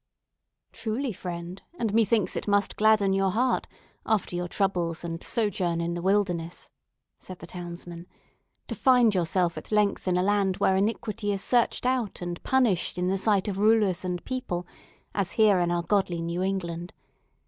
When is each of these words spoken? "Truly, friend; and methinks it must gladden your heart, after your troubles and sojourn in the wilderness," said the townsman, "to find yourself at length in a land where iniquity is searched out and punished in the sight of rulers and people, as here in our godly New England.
"Truly, 0.71 1.13
friend; 1.13 1.61
and 1.77 1.93
methinks 1.93 2.35
it 2.35 2.47
must 2.47 2.75
gladden 2.75 3.13
your 3.13 3.29
heart, 3.29 3.67
after 4.03 4.35
your 4.35 4.47
troubles 4.47 5.03
and 5.03 5.23
sojourn 5.23 5.79
in 5.79 5.93
the 5.93 6.01
wilderness," 6.01 6.71
said 7.19 7.37
the 7.37 7.45
townsman, 7.45 8.07
"to 8.67 8.73
find 8.73 9.13
yourself 9.13 9.59
at 9.59 9.71
length 9.71 10.07
in 10.07 10.17
a 10.17 10.23
land 10.23 10.57
where 10.57 10.75
iniquity 10.75 11.31
is 11.31 11.43
searched 11.43 11.85
out 11.85 12.19
and 12.19 12.41
punished 12.41 12.97
in 12.97 13.09
the 13.09 13.17
sight 13.19 13.47
of 13.47 13.59
rulers 13.59 14.03
and 14.03 14.25
people, 14.25 14.65
as 15.13 15.33
here 15.33 15.59
in 15.59 15.69
our 15.69 15.83
godly 15.83 16.19
New 16.19 16.41
England. 16.41 16.93